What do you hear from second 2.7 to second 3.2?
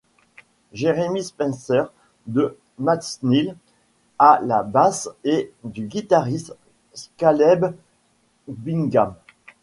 Matt